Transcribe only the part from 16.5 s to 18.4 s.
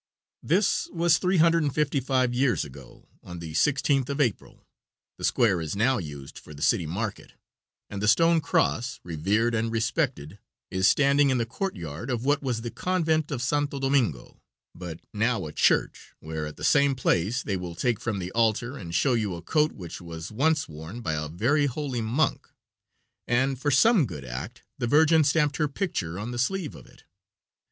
the same place they will take from the